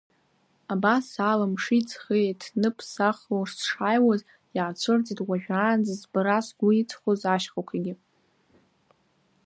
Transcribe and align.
Абасала 0.73 1.47
мши-ҵхи 1.53 2.23
еиҭныԥсахло 2.25 3.37
сшааиуаз, 3.53 4.21
иаацәырҵит 4.55 5.19
уажәраанӡа 5.27 5.93
збара 6.01 6.37
сгәы 6.47 6.69
иҵхоз 6.73 7.21
ашьхақәагьы. 7.33 7.93